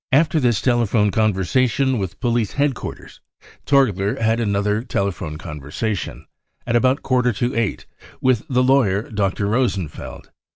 "After 0.25 0.39
this 0.39 0.61
telephone 0.61 1.11
conversation 1.11 1.99
with 1.99 2.19
police 2.19 2.53
head 2.53 2.73
quarters 2.73 3.21
Torgler 3.67 4.19
had 4.19 4.39
another 4.39 4.81
telephone 4.81 5.37
conversation, 5.37 6.25
at 6.65 6.75
about 6.75 6.97
a 6.97 7.01
quarter 7.01 7.31
to 7.33 7.53
eight, 7.53 7.85
with 8.19 8.41
the 8.49 8.63
lawyer 8.63 9.11
Dr. 9.11 9.45
Rosen 9.45 9.87
feld. 9.89 10.31